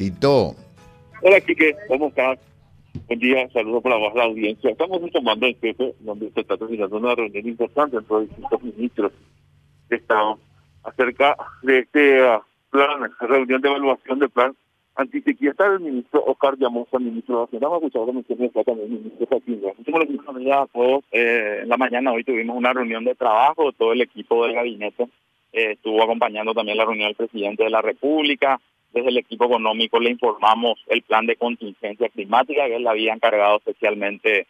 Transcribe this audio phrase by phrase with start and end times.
[0.00, 0.56] Tito.
[1.20, 2.38] Hola, Quique, ¿cómo estás?
[3.06, 4.70] Buen día, saludos para la audiencia.
[4.70, 9.12] Estamos tomando en jefe, donde se está terminando una reunión importante entre distintos ministros
[9.90, 10.38] de Estado
[10.84, 12.40] acerca de este uh,
[12.70, 14.56] plan, reunión de evaluación del plan
[14.94, 15.50] antisequía.
[15.50, 19.60] Está el ministro Oscar Llamosa, ministro de la mención está también ministro Joaquín.
[19.60, 21.04] Muchísimas gracias a todos.
[21.12, 25.02] Eh, en la mañana hoy tuvimos una reunión de trabajo, todo el equipo del gabinete
[25.52, 28.58] eh, estuvo acompañando también la reunión del presidente de la República.
[28.92, 33.58] Desde el equipo económico le informamos el plan de contingencia climática que él había encargado
[33.58, 34.46] especialmente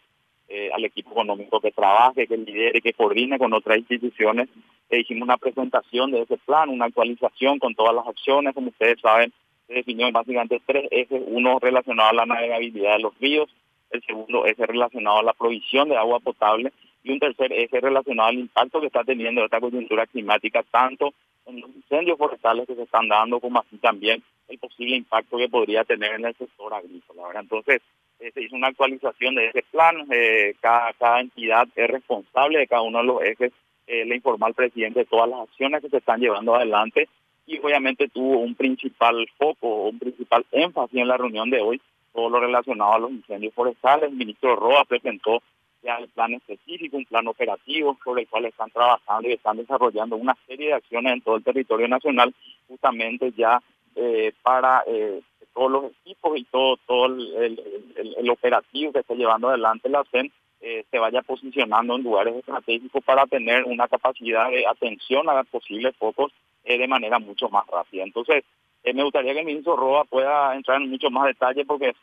[0.49, 4.49] eh, al equipo económico que trabaje, que lidere, que coordine con otras instituciones.
[4.89, 8.53] Le hicimos una presentación de ese plan, una actualización con todas las acciones.
[8.53, 9.31] Como ustedes saben,
[9.67, 11.21] se definió básicamente tres ejes.
[11.27, 13.49] Uno relacionado a la navegabilidad de los ríos,
[13.91, 16.73] el segundo eje relacionado a la provisión de agua potable
[17.03, 21.13] y un tercer eje relacionado al impacto que está teniendo esta coyuntura climática, tanto
[21.45, 25.49] en los incendios forestales que se están dando, como así también el posible impacto que
[25.49, 27.23] podría tener en el sector agrícola.
[27.39, 27.81] Entonces,
[28.19, 32.83] eh, se hizo una actualización de ese plan, eh, cada, entidad es responsable de cada
[32.83, 33.51] uno de los ejes,
[33.87, 37.09] eh, le informó al presidente de todas las acciones que se están llevando adelante
[37.47, 41.81] y obviamente tuvo un principal foco, un principal énfasis en la reunión de hoy,
[42.13, 44.09] todo lo relacionado a los incendios forestales.
[44.09, 45.41] El ministro Roa presentó
[45.83, 50.15] ya el plan específico, un plan operativo sobre el cual están trabajando y están desarrollando
[50.15, 52.33] una serie de acciones en todo el territorio nacional,
[52.67, 53.61] justamente ya
[53.95, 55.21] eh, para eh,
[55.53, 60.85] todos los equipos y todo todo el, operativo que está llevando adelante la CEN eh,
[60.89, 66.31] se vaya posicionando en lugares estratégicos para tener una capacidad de atención a posibles focos
[66.63, 68.03] de manera mucho más rápida.
[68.03, 68.43] Entonces,
[68.83, 71.93] me gustaría que el ministro Roa pueda entrar en mucho más detalle porque,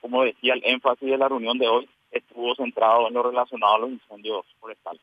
[0.00, 3.78] como decía, el énfasis de la reunión de hoy estuvo centrado en lo relacionado a
[3.80, 5.02] los incendios forestales.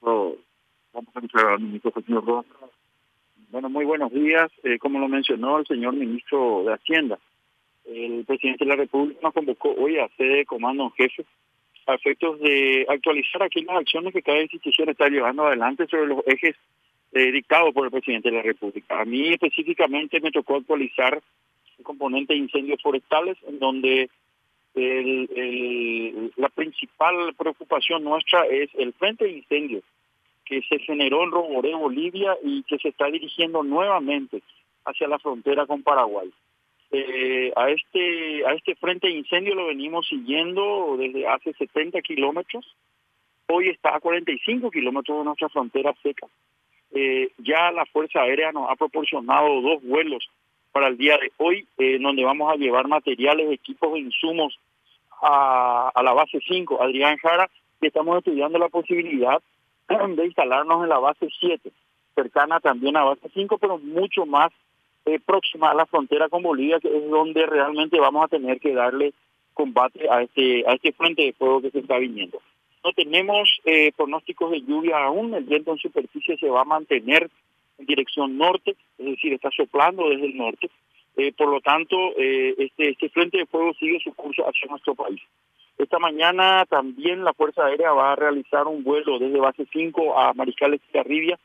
[0.00, 0.36] vamos
[0.94, 2.70] a escuchar al ministro señor Rojas.
[3.50, 4.50] Bueno, muy buenos días.
[4.64, 7.18] Eh, como lo mencionó el señor ministro de Hacienda,
[7.84, 11.24] el presidente de la República nos convocó hoy a sede comando en jefe
[11.86, 16.26] a efectos de actualizar aquí las acciones que cada institución está llevando adelante sobre los
[16.26, 16.56] ejes
[17.12, 19.00] eh, dictados por el presidente de la República.
[19.00, 21.20] A mí específicamente me tocó actualizar
[21.78, 24.10] el componente de incendios forestales, en donde
[24.74, 29.82] el, la principal preocupación nuestra es el frente de incendio
[30.44, 34.42] que se generó en Roboré, Bolivia, y que se está dirigiendo nuevamente
[34.84, 36.30] hacia la frontera con Paraguay.
[36.90, 42.64] Eh, a este a este frente de incendio lo venimos siguiendo desde hace 70 kilómetros.
[43.48, 46.26] Hoy está a 45 kilómetros de nuestra frontera seca.
[46.92, 50.28] Eh, ya la Fuerza Aérea nos ha proporcionado dos vuelos
[50.74, 54.58] para el día de hoy, eh, donde vamos a llevar materiales, equipos e insumos
[55.22, 57.48] a, la base 5, Adrián Jara,
[57.80, 59.40] y estamos estudiando la posibilidad
[59.88, 61.70] de instalarnos en la base 7,
[62.16, 64.50] cercana también a base 5, pero mucho más
[65.04, 68.74] eh, próxima a la frontera con Bolivia, que es donde realmente vamos a tener que
[68.74, 69.12] darle
[69.52, 72.42] combate a este, a este frente de fuego que se está viniendo.
[72.82, 77.30] No tenemos eh, pronósticos de lluvia aún, el viento en superficie se va a mantener
[77.78, 80.70] en dirección norte, es decir, está soplando desde el norte.
[81.16, 84.94] Eh, por lo tanto, eh, este, este frente de fuego sigue su curso hacia nuestro
[84.94, 85.20] país.
[85.78, 90.32] Esta mañana también la Fuerza Aérea va a realizar un vuelo desde base 5 a
[90.34, 91.38] Mariscal Escarribia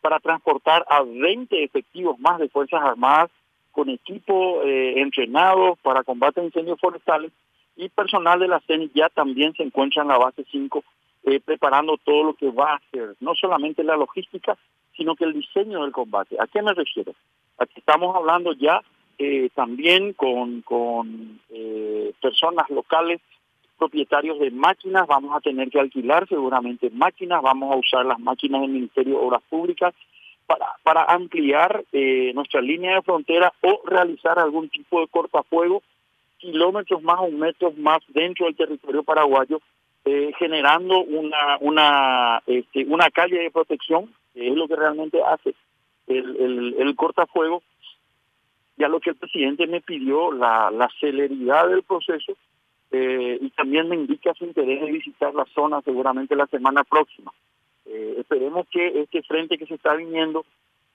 [0.00, 3.30] para transportar a 20 efectivos más de Fuerzas Armadas
[3.70, 7.30] con equipo eh, entrenado para combate a incendios forestales
[7.76, 10.82] y personal de la CENI ya también se encuentra en la base 5
[11.24, 14.56] eh, preparando todo lo que va a hacer, no solamente la logística,
[14.98, 16.36] sino que el diseño del combate.
[16.38, 17.14] ¿A qué me refiero?
[17.56, 18.82] Aquí estamos hablando ya
[19.18, 23.20] eh, también con, con eh, personas locales,
[23.78, 28.60] propietarios de máquinas, vamos a tener que alquilar seguramente máquinas, vamos a usar las máquinas
[28.60, 29.94] del Ministerio de Obras Públicas
[30.46, 35.82] para, para ampliar eh, nuestra línea de frontera o realizar algún tipo de cortafuego
[36.38, 39.60] kilómetros más o metros más dentro del territorio paraguayo,
[40.04, 45.54] eh, generando una, una, este, una calle de protección, es lo que realmente hace
[46.06, 47.62] el, el, el cortafuego,
[48.76, 52.34] ya lo que el presidente me pidió, la, la celeridad del proceso,
[52.90, 57.32] eh, y también me indica su interés de visitar la zona seguramente la semana próxima.
[57.84, 60.44] Eh, esperemos que este frente que se está viniendo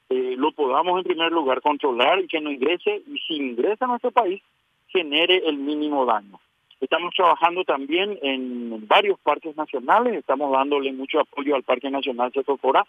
[0.10, 3.88] eh, lo podamos en primer lugar controlar y que no ingrese, y si ingresa a
[3.90, 4.42] nuestro país,
[4.88, 6.40] genere el mínimo daño.
[6.80, 12.32] Estamos trabajando también en varios parques nacionales, estamos dándole mucho apoyo al Parque Nacional
[12.62, 12.86] Cora,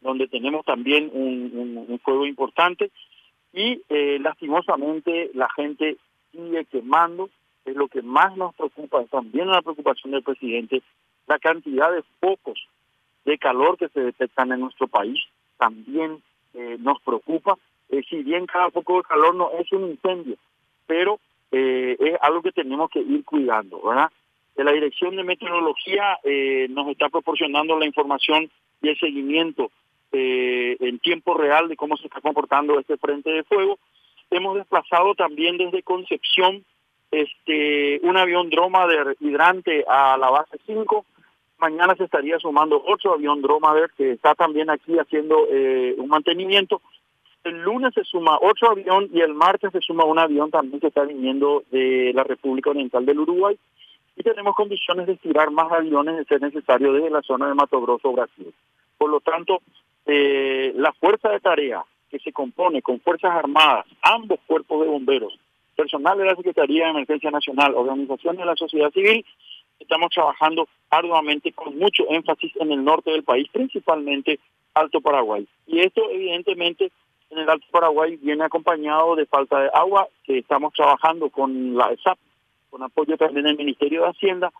[0.00, 2.90] donde tenemos también un, un, fuego importante
[3.52, 5.96] y eh, lastimosamente la gente
[6.32, 7.30] sigue quemando,
[7.64, 10.82] es lo que más nos preocupa, también una preocupación del presidente,
[11.26, 12.58] la cantidad de focos
[13.24, 15.18] de calor que se detectan en nuestro país
[15.58, 16.22] también
[16.54, 17.58] eh, nos preocupa.
[17.90, 20.36] Eh, si bien cada foco de calor no es un incendio,
[20.86, 21.20] pero
[21.52, 24.10] eh, es algo que tenemos que ir cuidando, ¿verdad?
[24.56, 26.18] La Dirección de Meteorología
[26.70, 28.50] nos está proporcionando la información
[28.82, 29.70] y el seguimiento
[30.12, 33.78] eh, en tiempo real de cómo se está comportando este frente de fuego.
[34.30, 36.64] Hemos desplazado también desde Concepción
[37.10, 41.04] este un avión Dromader hidrante a la base 5.
[41.58, 45.46] Mañana se estaría sumando otro avión Dromader que está también aquí haciendo
[45.96, 46.80] un mantenimiento
[47.44, 50.88] el lunes se suma otro avión y el martes se suma un avión también que
[50.88, 53.58] está viniendo de la República Oriental del Uruguay.
[54.16, 57.80] Y tenemos condiciones de estirar más aviones de ser necesario desde la zona de Mato
[57.80, 58.52] Grosso, Brasil.
[58.96, 59.60] Por lo tanto,
[60.08, 65.38] eh, la fuerza de tarea que se compone con Fuerzas Armadas, ambos cuerpos de bomberos,
[65.76, 69.24] personal de la Secretaría de Emergencia Nacional, organizaciones de la sociedad civil,
[69.78, 74.40] estamos trabajando arduamente con mucho énfasis en el norte del país, principalmente
[74.74, 75.46] Alto Paraguay.
[75.66, 76.90] Y esto evidentemente
[77.30, 81.92] en el Alto Paraguay viene acompañado de falta de agua, que estamos trabajando con la
[81.92, 82.18] ESAP,
[82.70, 84.50] con apoyo también del Ministerio de Hacienda,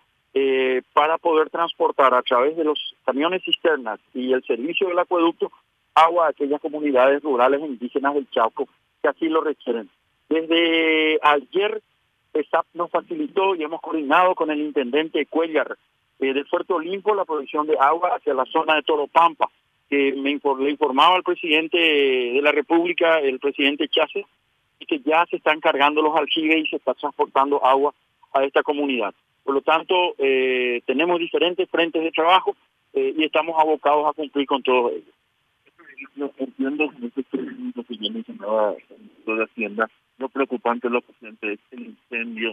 [0.40, 5.50] eh, para poder transportar a través de los camiones cisternas y el servicio del acueducto
[5.94, 8.69] agua a aquellas comunidades rurales e indígenas del Chaco
[9.02, 9.88] que así lo requieren.
[10.29, 11.82] Desde ayer,
[12.35, 15.76] ESAP nos facilitó y hemos coordinado con el intendente Cuellar
[16.20, 19.49] eh, del Puerto Olimpo la provisión de agua hacia la zona de Toropampa
[19.91, 24.26] que me le informaba al presidente de la República, el presidente Chávez,
[24.87, 27.94] que ya se están cargando los aljibes y se está transportando agua
[28.34, 29.14] a esta comunidad.
[29.48, 32.54] Por lo tanto, eh, tenemos diferentes frentes de trabajo
[32.92, 36.34] eh, y estamos abocados a cumplir con todos ellos.
[36.36, 42.52] Entiendo que yo mencionaba de Hacienda, lo preocupante lo presente es el incendio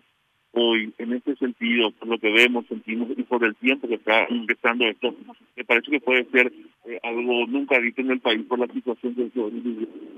[0.54, 0.94] hoy.
[0.98, 4.86] En este sentido, por lo que vemos, sentimos y por el tiempo que está empezando
[4.86, 5.14] esto,
[5.58, 6.54] me parece que puede ser
[6.86, 9.34] eh, algo nunca visto en el país por la situación del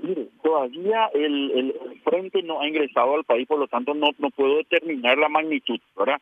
[0.00, 4.30] Mire, todavía el, el frente no ha ingresado al país, por lo tanto no, no
[4.30, 6.20] puedo determinar la magnitud, ¿verdad?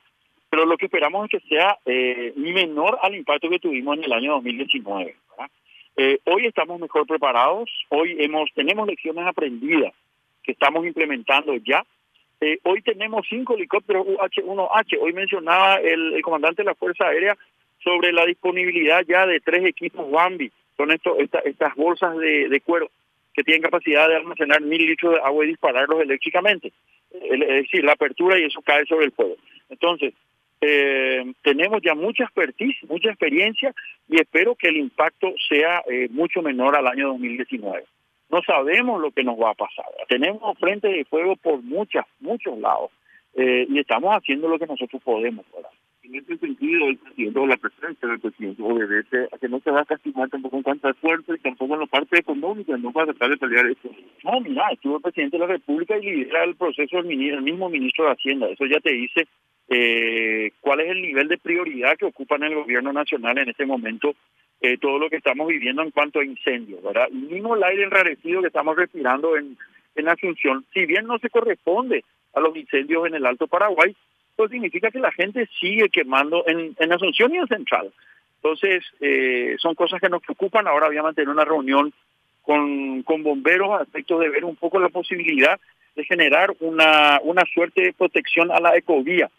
[0.57, 4.13] Pero lo que esperamos es que sea eh, menor al impacto que tuvimos en el
[4.15, 5.15] año 2019.
[5.31, 5.51] ¿verdad?
[5.99, 9.93] Eh, hoy estamos mejor preparados, hoy hemos tenemos lecciones aprendidas
[10.43, 11.85] que estamos implementando ya
[12.41, 14.99] eh, hoy tenemos cinco helicópteros UH-1H.
[14.99, 17.37] Hoy mencionaba el, comandante de la Fuerza Aérea
[17.85, 20.51] sobre la disponibilidad ya de tres equipos Wambi.
[20.79, 22.91] Son esto, estas bolsas de, cuero
[23.35, 26.73] que tienen capacidad de almacenar mil litros de agua y dispararlos eléctricamente.
[27.11, 29.37] Es decir, la apertura y eso cae sobre el fuego.
[29.69, 30.15] Entonces,
[30.61, 33.75] eh, tenemos ya mucha expertise, mucha experiencia
[34.09, 37.85] y espero que el impacto sea eh, mucho menor al año 2019
[38.29, 39.87] no sabemos lo que nos va a pasar.
[40.09, 42.91] Tenemos frente de fuego por muchas, muchos lados
[43.35, 45.45] eh, y estamos haciendo lo que nosotros podemos.
[46.03, 49.73] En ese sentido, el presidente o la presencia del presidente obedece a que no se
[49.73, 52.93] va a castigar tampoco en cuanto a esfuerzo y tampoco en la parte económica, no
[52.93, 53.91] va a tratar de pelear esto.
[54.23, 57.69] No, mira, estuvo el presidente de la República y lidera el proceso el, el mismo
[57.69, 58.49] ministro de Hacienda.
[58.49, 59.27] Eso ya te dice
[59.69, 63.67] eh, cuál es el nivel de prioridad que ocupa en el gobierno nacional en este
[63.67, 64.15] momento
[64.61, 67.09] eh, todo lo que estamos viviendo en cuanto a incendios, ¿verdad?
[67.11, 69.57] Y mismo el aire enrarecido que estamos respirando en,
[69.95, 72.05] en Asunción, si bien no se corresponde
[72.35, 73.95] a los incendios en el Alto Paraguay,
[74.35, 77.93] pues significa que la gente sigue quemando en, en Asunción y en Central.
[78.37, 80.69] Entonces, eh, son cosas que nos preocupan.
[80.69, 81.93] Ahora voy a mantener una reunión
[82.43, 85.59] con, con bomberos a efectos de ver un poco la posibilidad
[85.97, 89.31] de generar una, una suerte de protección a la ecovía.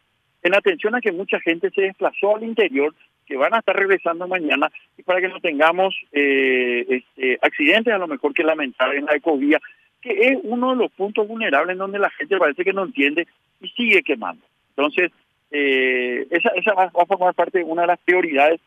[0.44, 2.94] En atención a que mucha gente se desplazó al interior
[3.26, 7.98] que van a estar regresando mañana y para que no tengamos eh, este, accidentes a
[7.98, 9.60] lo mejor que lamentar en la ecovía,
[10.02, 13.28] que es uno de los puntos vulnerables en donde la gente parece que no entiende
[13.60, 14.44] y sigue quemando.
[14.70, 15.12] Entonces,
[15.52, 18.62] eh, esa, esa va a formar parte de una de las prioridades,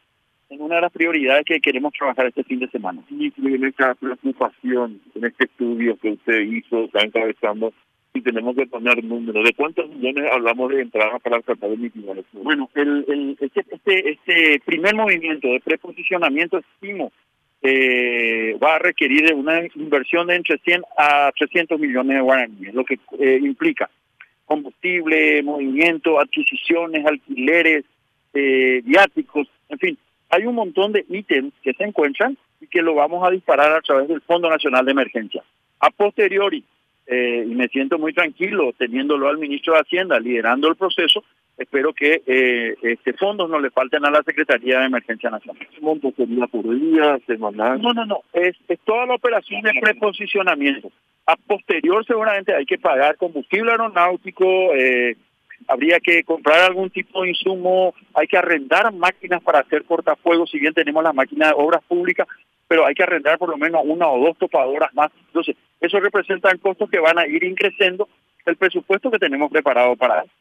[0.51, 3.03] en una de las prioridades que queremos trabajar este fin de semana.
[3.09, 7.73] Y en esta preocupación, en este estudio que usted hizo, está encabezando,
[8.13, 9.45] y tenemos que poner números.
[9.45, 14.11] ¿De cuántos millones hablamos de entradas para tratar de mitigar Bueno, el, el, este, este,
[14.11, 17.13] este primer movimiento de preposicionamiento estimo
[17.63, 22.75] eh, va a requerir de una inversión de entre 100 a 300 millones de guaraníes,
[22.75, 23.91] lo que eh, implica
[24.51, 27.85] combustible, movimiento, adquisiciones, alquileres,
[28.35, 29.99] eh, viáticos, en fin,
[30.29, 33.81] hay un montón de ítems que se encuentran y que lo vamos a disparar a
[33.81, 35.45] través del Fondo Nacional de Emergencia.
[35.79, 36.65] A posteriori,
[37.13, 41.25] eh, y me siento muy tranquilo teniéndolo al ministro de Hacienda liderando el proceso.
[41.59, 45.67] Espero que eh, este fondos no le falten a la Secretaría de Emergencia Nacional.
[45.81, 47.83] monto sería por día, semanal?
[47.83, 48.23] No, no, no.
[48.33, 50.93] Es, es toda la operación de preposicionamiento.
[51.27, 55.17] A posterior seguramente hay que pagar combustible aeronáutico, eh,
[55.67, 60.61] habría que comprar algún tipo de insumo, hay que arrendar máquinas para hacer cortafuegos, si
[60.61, 62.29] bien tenemos las máquinas de obras públicas,
[62.69, 65.11] pero hay que arrendar por lo menos una o dos topadoras más.
[65.27, 68.09] Entonces, eso representa costos que van a ir increciendo
[68.47, 70.33] el presupuesto que tenemos preparado para eso.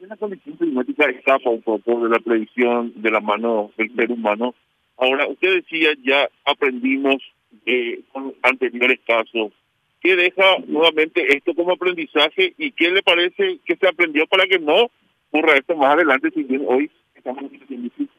[0.00, 4.54] Una condición climática escapa un poco de la predicción de la mano del ser humano.
[4.96, 7.16] Ahora, usted decía, ya aprendimos
[7.66, 9.52] eh, con anteriores casos.
[10.00, 14.58] ¿Qué deja nuevamente esto como aprendizaje y qué le parece que se aprendió para que
[14.58, 14.90] no
[15.30, 16.90] ocurra esto más adelante, si bien hoy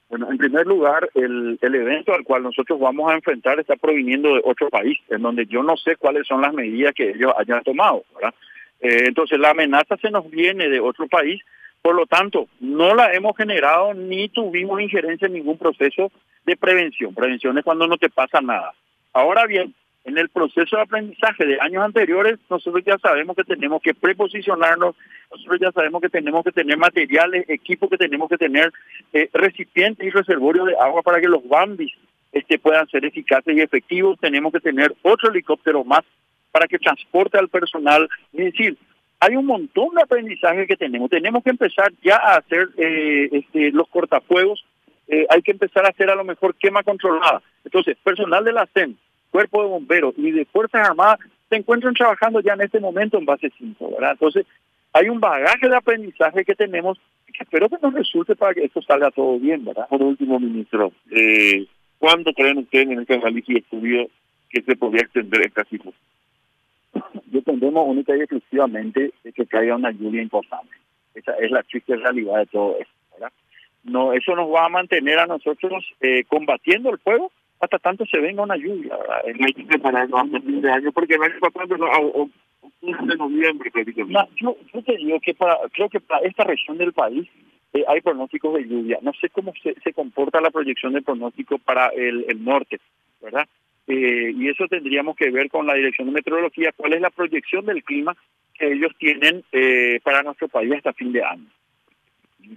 [0.09, 4.33] Bueno, en primer lugar, el, el evento al cual nosotros vamos a enfrentar está proviniendo
[4.35, 7.63] de otro país, en donde yo no sé cuáles son las medidas que ellos hayan
[7.63, 8.33] tomado, ¿verdad?
[8.81, 11.41] Eh, entonces la amenaza se nos viene de otro país,
[11.81, 16.11] por lo tanto, no la hemos generado ni tuvimos injerencia en ningún proceso
[16.45, 17.13] de prevención.
[17.15, 18.73] Prevención es cuando no te pasa nada.
[19.13, 23.81] Ahora bien, en el proceso de aprendizaje de años anteriores, nosotros ya sabemos que tenemos
[23.81, 24.95] que preposicionarnos,
[25.31, 28.71] nosotros ya sabemos que tenemos que tener materiales, equipos que tenemos que tener,
[29.13, 31.91] eh, recipientes y reservorios de agua para que los bambis
[32.31, 34.19] este, puedan ser eficaces y efectivos.
[34.19, 36.01] Tenemos que tener otro helicóptero más
[36.51, 38.09] para que transporte al personal.
[38.33, 38.77] Es decir,
[39.19, 41.09] hay un montón de aprendizaje que tenemos.
[41.09, 44.65] Tenemos que empezar ya a hacer eh, este, los cortafuegos.
[45.07, 47.41] Eh, hay que empezar a hacer a lo mejor quema controlada.
[47.63, 48.97] Entonces, personal de la CEN,
[49.31, 51.19] Cuerpo de Bomberos y de Fuerzas Armadas
[51.49, 54.11] se encuentran trabajando ya en este momento en base 5, ¿verdad?
[54.11, 54.45] Entonces,
[54.93, 56.99] hay un bagaje de aprendizaje que tenemos
[57.31, 59.87] que espero que nos resulte para que esto salga todo bien, ¿verdad?
[59.89, 61.65] Por último, ministro, eh,
[61.97, 64.07] ¿cuándo creen ustedes en este análisis estudio
[64.49, 65.93] que se podría extender esta situación?
[67.25, 70.73] Dependemos única y exclusivamente de que caiga una lluvia importante.
[71.15, 73.31] Esa es la triste realidad de todo esto, ¿verdad?
[73.83, 77.31] No, eso nos va a mantener a nosotros eh, combatiendo el fuego
[77.61, 78.97] hasta tanto se venga una lluvia.
[78.97, 79.21] ¿verdad?
[79.45, 82.29] Hay que prepararnos antes fin de año porque el año pasado, no,
[82.81, 83.71] de noviembre
[84.07, 87.27] No, yo, yo te digo que para, creo que para esta región del país
[87.73, 88.97] eh, hay pronósticos de lluvia.
[89.01, 92.79] No sé cómo se, se comporta la proyección de pronóstico para el, el norte,
[93.21, 93.47] ¿verdad?
[93.87, 97.65] Eh, y eso tendríamos que ver con la Dirección de Meteorología, cuál es la proyección
[97.65, 98.15] del clima
[98.57, 101.45] que ellos tienen eh, para nuestro país hasta fin de año.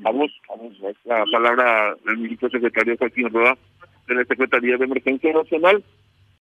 [0.00, 0.73] Vamos, vamos,
[1.04, 3.56] la palabra del ministro secretario Joaquín Roda
[4.06, 5.82] de la Secretaría de Emergencia Nacional